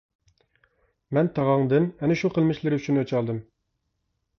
مەن 1.19 1.29
تاغاڭدىن 1.37 1.87
ئەنە 2.01 2.21
شۇ 2.25 2.35
قىلمىشلىرى 2.39 2.81
ئۈچۈن 2.85 3.03
ئۆچ 3.05 3.19
ئالدىم. 3.19 3.43